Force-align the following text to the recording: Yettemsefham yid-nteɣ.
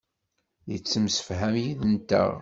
Yettemsefham 0.71 1.53
yid-nteɣ. 1.63 2.31